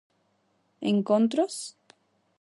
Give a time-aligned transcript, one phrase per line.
[0.93, 1.57] Encontros?